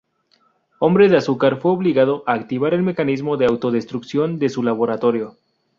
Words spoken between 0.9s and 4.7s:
de Azúcar fue obligado a activar el mecanismo de autodestrucción en su